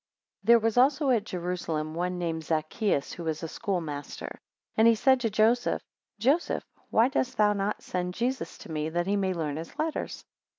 THERE 0.43 0.57
was 0.57 0.79
also 0.79 1.11
at 1.11 1.25
Jerusalem 1.27 1.93
one 1.93 2.17
named 2.17 2.41
Zaccheus, 2.45 3.13
who 3.13 3.23
was 3.23 3.43
a 3.43 3.47
schoolmaster: 3.47 4.29
2 4.75 4.79
And 4.79 4.87
he 4.87 4.95
said 4.95 5.19
to 5.19 5.29
Joseph, 5.29 5.83
Joseph, 6.17 6.65
why 6.89 7.07
dost 7.07 7.37
thou 7.37 7.53
not 7.53 7.83
send 7.83 8.15
Jesus 8.15 8.57
to 8.57 8.71
me, 8.71 8.89
that 8.89 9.05
he 9.05 9.15
may 9.15 9.35
learn 9.35 9.57
his 9.57 9.77
letters? 9.77 10.25